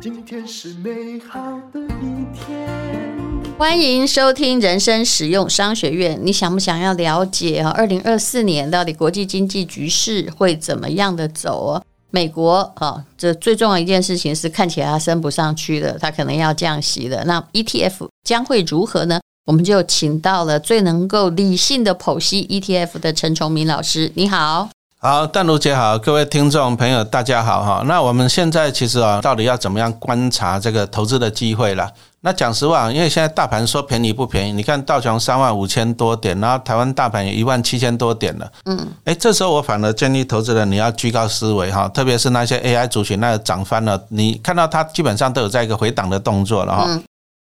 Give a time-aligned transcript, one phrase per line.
[0.00, 1.40] 今天是美好
[1.72, 2.68] 的一天。
[3.56, 6.18] 欢迎收听人生实用商学院。
[6.22, 7.70] 你想不想要了解啊？
[7.70, 11.82] 二零二四年到底国际经济局势会怎么样的走啊？
[12.10, 17.24] 美国啊，这最重要一件事情是看起来它升不上去的，它可能要降息了。
[17.24, 19.20] 那 ETF 将会如何呢？
[19.46, 24.10] 我们就请到了最能够理性的剖析 ETF 的陈崇明老师。
[24.14, 24.68] 你好。
[25.06, 27.82] 好，淡如姐好，各位听众朋友大家好哈。
[27.84, 31.92] 那我们现在其实啊，到底要怎么样观察这个投资的机会啦？
[32.22, 34.52] 那讲实话，因为现在大盘说便宜不便宜？
[34.54, 38.50] 你看道琼三万五千多点，然后台湾大盘也一万七千多点了。
[38.64, 47.00] 嗯，诶，这时候我反而建议投资人你要居高思维哈，特别是那些 AI 族群，那个涨翻了，你看到它基本上都有在一个回档的动作了哈。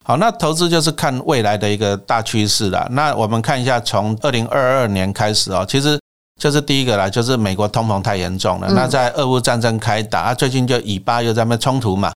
[0.03, 2.85] 好，那投资就是看未来的一个大趋势了。
[2.91, 5.97] 那我们看一下，从二零二二年开始哦，其实。
[6.41, 8.67] 就是第一个啦，就是美国通膨太严重了。
[8.73, 12.11] 那在俄乌战争开打，啊，最近就以巴又在那边冲突嘛，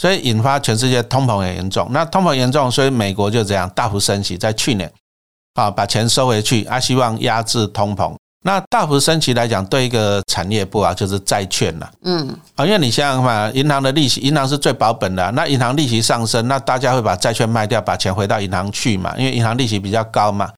[0.00, 1.88] 所以引发全世界通膨也严重。
[1.92, 4.92] 那通膨严重，所以美国就这样大幅升息，在去年
[5.54, 8.14] 啊把钱收回去，啊希望压制通膨。
[8.46, 11.90] 那大幅升息来讲，对一个产业不好，就是债券了。
[12.02, 15.30] 嗯，啊，因为你想想嘛，银行的利息，银行是最保本的。
[15.30, 20.50] 那银行利息上升，那大家会把债券卖掉，把钱回到银行去嘛，因为银行利息比较高嘛。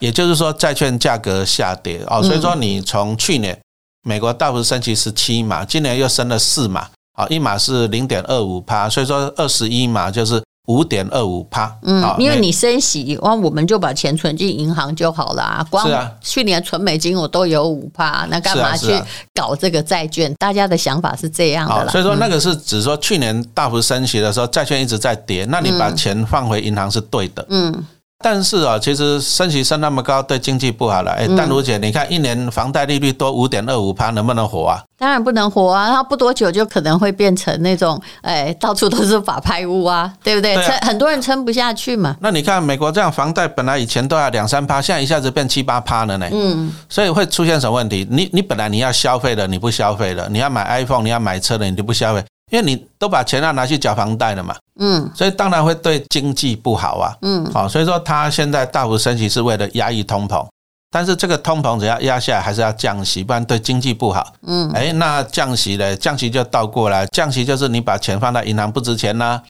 [0.00, 3.56] 也就是说，债券价格下跌哦，所以说你从去年
[4.02, 11.70] 美国大幅升息十七码，今年又升了四码，啊，一码是零点二五趴，所以说二十一码就是五点二五趴。
[11.82, 15.62] 嗯，因为你升息，哇，我们就把钱存进银行就好了。
[15.68, 15.86] 光
[16.22, 18.98] 去年存美金我都有五趴，那干嘛去
[19.34, 20.32] 搞这个债券？
[20.38, 21.92] 大家的想法是这样的啦。
[21.92, 27.44] 所以说那个是指说去年大幅升息的时候，债券一直在跌，那你把钱放回银行是对的。
[27.50, 27.86] 嗯。
[28.22, 31.10] 但是啊，其实升息升那么高，对经济不好了。
[31.12, 34.82] 哎，淡如姐，你看一年房贷利率多五点二五趴，能不能活啊？
[34.98, 35.88] 当然不能活啊！
[35.88, 40.54] 它不多久就可能会变成那种，哎，到处都是法拍屋啊， 对不对？
[40.56, 42.14] 撑、啊、很多人撑不下去嘛。
[42.20, 46.28] 那你看美国这样，房贷本来以前都要两三趴，现在一下子变七八趴了呢。
[46.30, 48.06] 嗯，所以会出现什么问题？
[48.10, 52.22] 你你本来你要消费的，你不消费了；你要买 iPhone，你要买车的，你就不消费。
[52.50, 60.46] 因为你都把钱要拿去缴房贷了嘛，嗯，所以当然会对经济不好啊，嗯，好，所以说他现在大幅升息是为了压抑通膨，
[60.90, 65.94] 但是这个通膨只要压下来，还是要降息，不然对经济不好，嗯，哎，那降息呢？
[65.96, 69.40] 降息就倒过来，降息就是你把钱放在银行不值钱呐。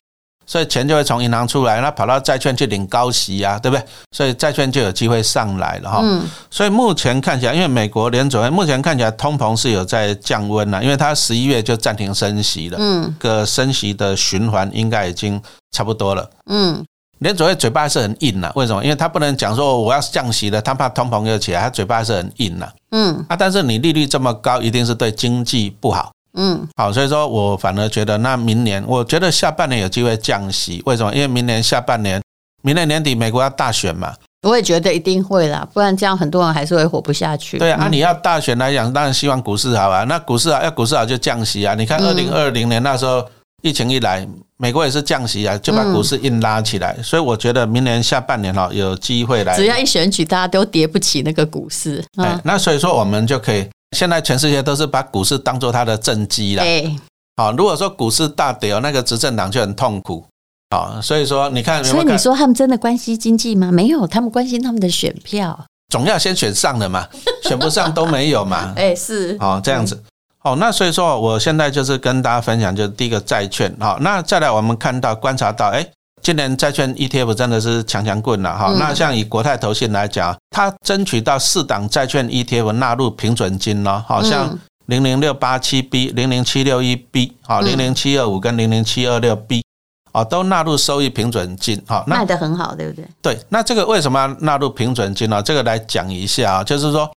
[0.51, 3.87] 所以钱就会从银行出来，那跑到债券去领高息啊，对不对？
[4.11, 6.01] 所以债券就有机会上来了哈。
[6.03, 6.29] 嗯。
[6.51, 12.77] 所以目前看起来，因为美国联准会目前看起来通膨是有在降温了，因为它十一月就暂停升息了。
[12.81, 13.15] 嗯。
[13.21, 15.41] 个升息的循环应该已经
[15.71, 16.29] 差不多了。
[16.47, 16.85] 嗯。
[17.21, 18.83] 联准会嘴巴还是很硬呐，为什么？
[18.83, 22.69] 因为他不能讲说我要降息了，他怕通膨又起来，他嘴巴还是很硬呐。
[22.91, 23.25] 嗯。
[23.29, 26.11] 啊，但是你利率这么高，一定是对经济不好。
[26.35, 31.13] 嗯，好，所以说我反而觉得，那明年我觉得下半年有机会降息，为什么？
[31.15, 32.23] 因为明年下半年，
[32.63, 34.15] 明年年底美国要大选嘛，
[34.47, 37.59] 我也觉得一定会啦，不然这样很多人还是会活不下去。
[37.59, 41.75] 对啊，你要大选来讲，当然希望股市好啊，那股市好要股市好就降息啊。
[41.75, 43.27] 你看二零二零年那时候
[43.63, 44.27] 疫情一来，
[44.57, 52.05] 美国也是降息啊，就把股市硬拉起来，所以我觉得明年下半年哈有机会来，只要一选举，大家都跌不起那个股市。
[52.17, 53.69] 哎，那所以说我们就可以。
[53.97, 56.65] 现在全世界都是把股市当做它的政绩了。
[57.37, 60.25] 好，如果说股市大跌哦，那个执政党就很痛苦。
[60.71, 63.73] 好，所以说你看，所以你说他们真的关心经济吗？
[63.73, 65.67] 没有，他们关心他们的选票。
[65.89, 67.09] 总要先选上了嘛，
[67.43, 68.73] 选不上都没有嘛。
[68.77, 69.37] 哎，是。
[69.41, 70.01] 好，这样子。
[70.39, 73.75] 好，那所以说我现在就是跟大家分享，就是第一个债券。
[73.81, 75.87] 好，那再来我们看到观察到，哎。
[76.23, 89.65] 今年债券 ETF 真的是强强棍了哈，那像以国泰投信来讲，它争取到四档债券 ETF 纳入平准金了，好像零零六八七 B、零零七六一 B、好零零七二五跟零零七二六 B，
[90.13, 93.05] 哦都纳入收益平准金，哈卖得很好，对不对？
[93.23, 95.43] 对，那这个为什么要纳入平准金呢？
[95.43, 97.11] 这个来讲一下啊，就是说，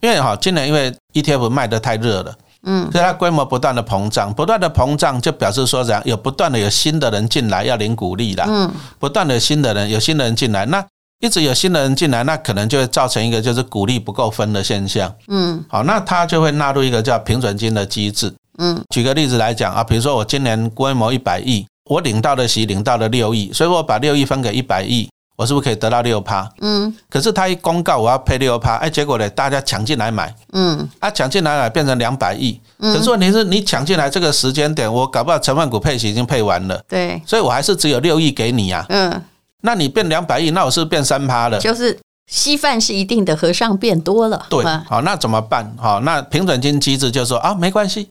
[0.00, 2.34] 因为哈今年因为 ETF 卖得太热了。
[2.64, 8.44] 嗯，所以它规模不断的膨胀，不断的膨胀就表示说这样有不断的有新的人进来要领股利啦。
[8.48, 10.84] 嗯，不断的新的人有新的人进来，那
[11.20, 15.14] 一直有新的人进来，那可能就会造成一个就是股利不够分的现象。
[15.28, 18.32] 嗯，好，那它就会纳入一个叫平准金的机制。
[18.58, 25.08] 嗯，举个例子来讲啊，比如说我今年规模一百亿，我领到的息领到了六亿，所以我把六亿分给一百亿。
[25.38, 26.50] 我是不是可以得到六趴？
[26.62, 39.22] 嗯，可是他一公告我要配六趴，哎，结果呢，大家抢进来买，嗯，啊，抢进来买变成两百亿，可是问题是你抢进来这个时间点，我搞不好成分股配息已经配完了，对，所以我还是只有六亿给你啊，嗯，
[39.60, 41.60] 那你变两百亿，那我是不是变三趴了？
[41.60, 41.96] 就是
[42.26, 44.44] 稀饭是一定的，和尚变多了。
[44.50, 45.72] 对，好，那怎么办？
[45.78, 48.08] 好，那平准金机制就说啊，没关系，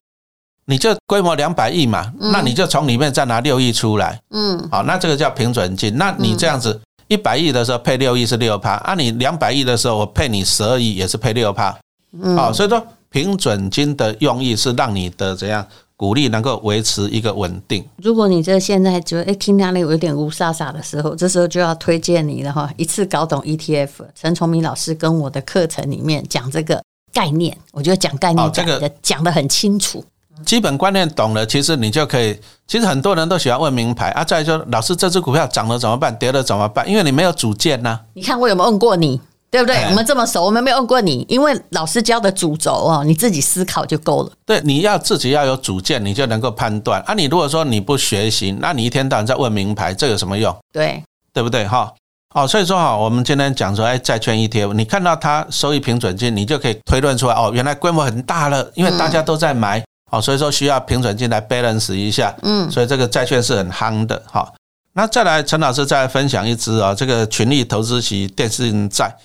[0.68, 4.18] 你就规模两百亿嘛，那你就从里面再拿六亿出来。
[4.31, 5.97] 嗯，好，那这个叫平准金。
[5.97, 11.77] 那你这样子一百亿的时候配六亿是六趴，啊，你两百亿的时候我配你十二亿也是配六趴。
[12.12, 15.65] 嗯，好，所以说平准金的用意是让你的怎样？
[15.95, 17.83] 鼓励能够维持一个稳定。
[18.04, 23.89] 如果你这现在觉得哎听哪里有点乌沙沙的时候，这时候就要推荐你了哈，一次搞懂 ETF。
[24.13, 30.06] 陈崇明老师跟我的课程里面讲这个概念，我觉得讲概念讲的讲得很清楚。
[30.45, 32.39] 基本观念懂了，其实你就可以。
[32.68, 36.88] 其实很多人都喜欢问名牌啊，再说老师这只股票涨了怎么办，跌了怎么办？
[36.89, 38.00] 因为你没有主见呐。
[38.13, 39.19] 你看我有没有问过你？
[39.50, 39.81] 对不对？
[39.86, 44.31] 我们这么熟，我们没有问过你，因为老师教的主轴哦，你自己思考就够了。
[44.45, 47.13] 对，你要自己要有主见，你就能够判断啊。
[47.13, 50.54] 你如果说你不学习，那你一天到晚在问名牌，这有什么用？
[50.74, 51.01] 对，
[51.34, 51.66] 对不对？
[51.66, 51.94] 哈，
[52.36, 62.36] 哦，所以说哈，我们今天讲说，哎，债券 ETF，你看到它收益平准金，你就可以推论出来哦，原来规模很大了，因为大家都在买哦，所以说需要平准金来 balance 一下。
[62.44, 64.21] 嗯，所以这个债券是很夯的。
[64.25, 64.54] 哈，
[64.94, 69.15] 那再来，陈老师再分享一支啊，这个群力投资级电信债。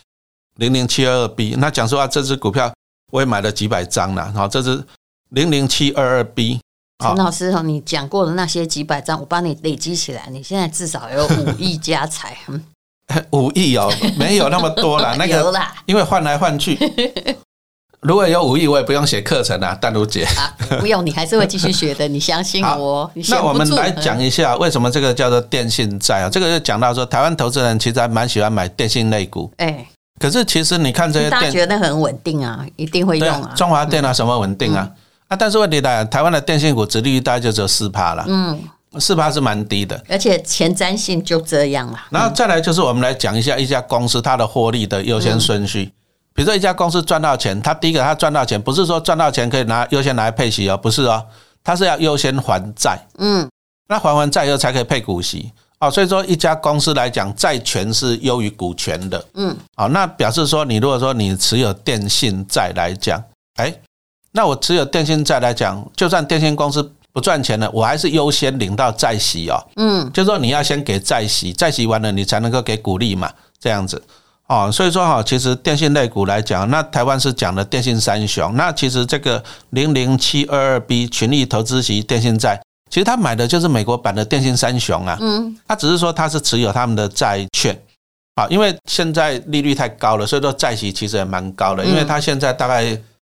[0.57, 2.71] 零零七二二 B，那讲实话，这支股票
[3.11, 4.31] 我也买了几百张了。
[4.33, 4.85] 好，这支
[5.31, 6.61] 零零七二二 B，
[6.99, 12.37] 陈老师哈，你讲过的那些几百张，我帮你累积起来，你现在至少有五亿家财。
[13.33, 15.55] 五亿哦，没有那么多了， 那个
[15.87, 16.77] 因为换来换去。
[18.03, 20.25] 如果有五亿，我也不用写课程了，淡如姐。
[20.25, 23.09] 啊，不用，你还是会继续学的，你相信我。
[23.29, 26.29] 那我们来讲一下，为什么这个叫做电信债啊？
[26.29, 29.53] 这个就讲到说，台湾投资人其实还蛮喜欢买电信类股。
[29.59, 29.87] 哎。
[30.19, 33.53] 可是其实你看这些电，大家觉得很稳定啊，一定会用啊。
[33.57, 34.89] 中华电啊，什么稳定啊？
[35.29, 38.25] 啊，但是问题来，台湾的电信股殖利率大概就只有四趴了。
[38.29, 38.61] 嗯，
[38.99, 42.01] 四趴是蛮低的，而且前瞻性就这样了。
[42.11, 45.93] 然后再来就是我们来讲一下一家公司它的获利的优先顺序。
[46.35, 51.25] 比如说一家公司赚到钱，他第一个他赚到钱，不是说赚到钱可以拿优先拿来配息哦，不是哦，
[51.63, 52.99] 他是要优先还债。
[53.19, 53.49] 嗯，
[53.89, 55.53] 那还完债以后才可以配股息。
[55.79, 59.25] 哦，所以说一家公司来讲，债权是优于股权的。
[59.35, 63.21] 嗯，好，那表示说，你如果说你持有电信债来讲，
[63.57, 63.75] 哎，
[64.31, 69.59] 那我持有电信债来讲，就算电信公司不赚钱了，我还是优先领到债息哦。
[69.75, 73.29] 嗯，就是说你要先给债息，债息完了你才能够给股利嘛，
[73.59, 74.01] 这样子。
[74.53, 82.61] 哦，所以说哈，其实电信类股来讲，那台湾是讲的电信三雄，那其实这个零零七二二 B 群益投资级电信债。
[82.91, 87.75] 其实他买的就是美国版的电信三雄啊，嗯，他只是说他是持有他们的债券，
[88.35, 92.85] 啊，因为现在利率太高了，所以说债息其实也蛮高的，因为它现在大概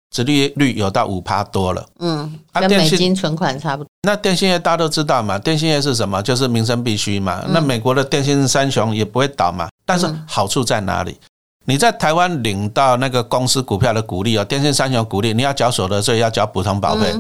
[0.10, 3.88] 殖利率有到五趴多了，嗯，跟美金存款差不多。
[4.02, 6.20] 那电信业大家都知道嘛，电信业是什么？
[6.24, 7.44] 就是民生必须嘛。
[7.50, 11.18] 那美国的电信三雄也不会倒嘛，但是好处在哪里？
[11.66, 17.14] 你在台湾领到那个公司股票的股利哦，电信三雄股利，你要缴所得税，要缴补充保费。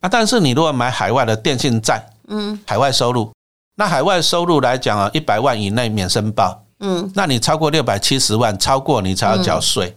[0.00, 3.30] 啊，但是你如果买海外的电信债，嗯，海外收入，
[3.76, 9.96] 那海外收入来讲啊，一百万以内免申报，嗯，那你超过六百七十万，超过你才要缴税。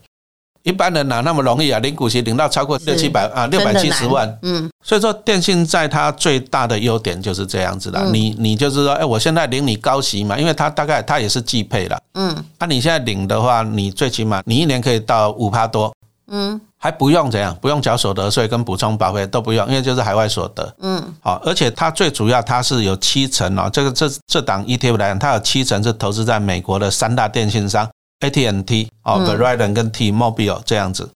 [0.69, 1.80] 一般人哪那么容易啊？
[1.80, 15.92] 领股息领到超过六七百啊，六百七十万，嗯，所以说电信在它最大的优点就是这样子的，你你就是说，哎，我现在领你高息嘛，因为它大概它也是季配了，嗯，那你现在领的话，你最起码你一年可以到五趴多，
[16.27, 16.62] 嗯。
[16.81, 20.73] 还不用怎样，不用缴所得税跟补充保费都不用，因为就是海外所得。
[20.80, 27.85] 嗯，好，而且它最主要它是有七成哦，这个这这档 ETF 来讲，它有七成是投资在美国的三大电信商
[28.21, 31.09] AT&T 哦，Verizon 跟 T-Mobile 这样子。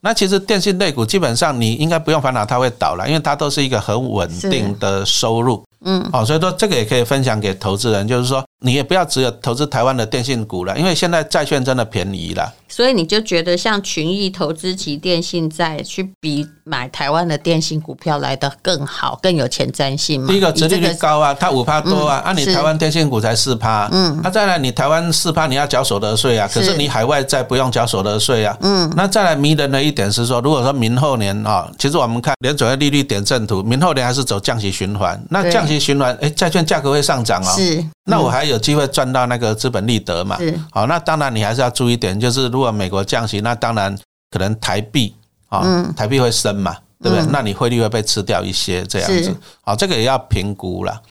[0.00, 5.64] 那其实电信类股基本上你应该不用烦恼它会倒了，因为它都是一个很稳定的收入。
[5.88, 12.52] 嗯，哦，所以说这个也可以分享给投资人，就是说你也不要只有投资台湾的电信股了，因为现在债券真的便宜了。
[12.68, 20.28] 所以你就觉得像群益投资级电信债去比买台湾的电信股票来得更好，更有前瞻性吗？
[20.28, 37.84] 第一个殖利率高啊，它五趴多啊，按、嗯啊、你台湾电信股才四趴，嗯，那、啊、再来你台湾四趴你要缴所得税啊，可是你海外债不用缴所得税啊，嗯，那再来迷人的一点是说，如果说明后年啊，其实我们看联准会利率点阵图，明后年还是走降息循环，那降息循环，哎，债券价格会上涨哦，是。
[38.04, 40.36] 那我还有机会赚到那个资本利得嘛？
[40.38, 40.58] 是。
[40.70, 43.96] 好，那当然你还是要注意一点，就是如果美国降息，那当然
[44.30, 45.14] 可能台币
[45.48, 47.26] 啊，台币会升嘛，对不对？
[47.30, 49.34] 那你汇率会被吃掉一些这样子。
[49.62, 51.02] 好，这个也要评估了。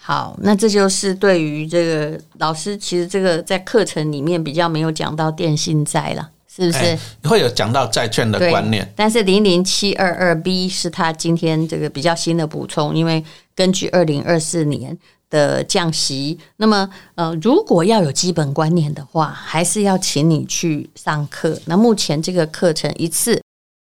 [0.00, 6.98] 好，那这就是对于这个老师，其实这个在课程里面比较没有讲到电信债了，是不是？
[7.24, 13.24] 会有讲到债券的观念，但是零零七二二 B 是他今天这个比较新的补充，因为
[13.56, 14.96] 根据二零二四年。
[15.28, 16.38] 的降息。
[16.58, 21.60] 那么，呃，如果要有基本观念的话，还是要请你去上课。
[21.64, 23.42] 那目前这个课程一次。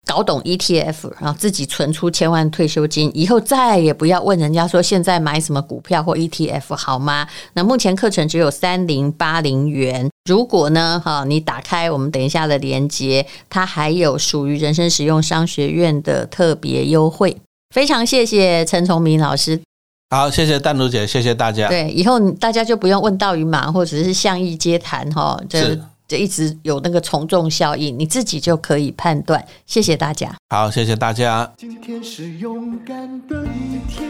[0.06, 7.28] 搞懂 ETF，然后自己存出千万退休金，以后再也不要问人家说现在买什么股票或 ETF 好吗？
[7.54, 10.10] 那目前课程只有三零八零元。
[10.28, 17.38] 如果呢，哈，你打开我们等一下的连接，它还有属于人生实用商学院的特别优惠。
[17.74, 19.62] 非常谢谢陈崇明老师。
[20.10, 21.68] 好，谢谢淡如姐，谢谢大家。
[21.68, 25.40] 对，以后大家就不用问道与马，或者是项义接谈哈。
[25.48, 29.46] 这这一直有那个从众效应，你自己就可以判断。
[29.68, 30.36] 谢谢大家。
[30.50, 31.54] 好，谢谢大家。
[31.56, 34.10] 今天是勇敢的一天，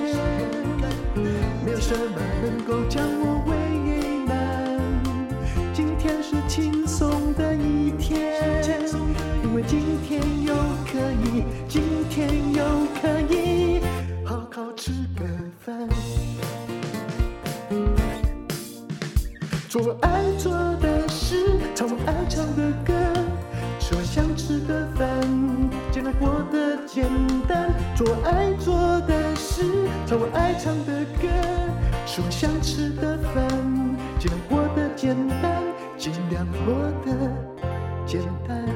[1.66, 3.06] 没有什么能够将
[25.92, 27.06] 尽量过得简
[27.48, 29.64] 单，做爱做的事，
[30.06, 31.28] 唱我爱唱的歌，
[32.06, 33.48] 吃我想吃的饭，
[34.20, 35.64] 尽量过得简单，
[35.98, 36.74] 尽量过
[37.06, 37.12] 得
[38.06, 38.68] 简单。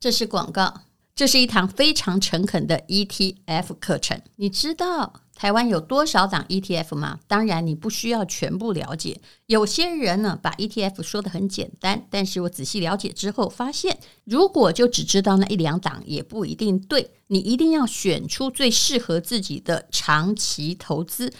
[0.00, 0.82] 这是广告，
[1.14, 7.18] 这是一堂非常诚恳的 ETF 课程，你知道台湾有多少档 ETF 吗？
[7.26, 9.20] 当然，你不需要全部了解。
[9.46, 17.10] 有些人呢，把 ETF 说得很简单，但是我仔细了解之后发现，如果就只知道那一两档，也不一定对。
[17.26, 21.32] 你一定要选出最适合自己的长期投资。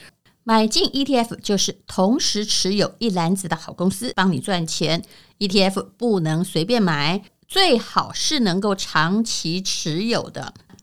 [0.43, 5.03] 买进 ETF 就是同时持有一篮子的好公司，帮你赚钱。
[5.39, 10.53] ETF 不能随便买，最好是能够长期持有的。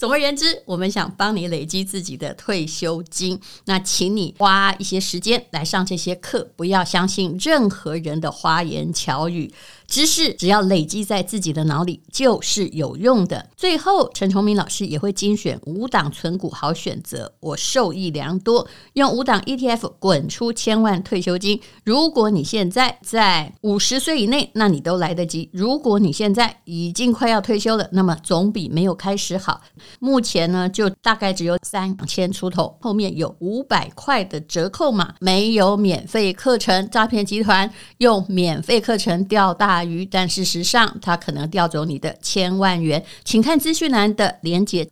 [0.00, 9.52] 总而言之，我们想帮你累积自己的退休金，那请你花一些时间来上这些课，不要相信任何人的花言巧语。
[9.86, 13.50] 知识只要累积在自己的脑里，就是有用的。
[13.56, 18.66] 最后，陈崇明老师也会精选五档存股好选择，我受益良多。
[18.94, 21.60] 用五档 ETF 滚出千万退休金。
[21.84, 29.60] 如果你现在在五十岁以内，那你都来得及；如果你现在已经快要退休了，那么总比没有开始好。
[29.98, 36.88] 目前呢，就大概只有三千出头，后面有五百块的折扣码，没有免费课程。
[36.90, 44.88] 诈骗集团用免费课程钓大鱼，但事实上，他可能钓走你的千万元，请看资讯栏的连接。